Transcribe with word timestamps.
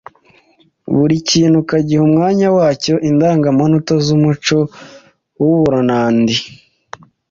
buri 0.95 1.15
kintu 1.29 1.55
ukagiha 1.63 2.01
umwanya 2.07 2.47
wacyo. 2.57 2.93
Indangamanota 3.09 3.93
z’umuco 4.05 4.57
w’u 5.39 5.55
Burunndi 5.59 6.35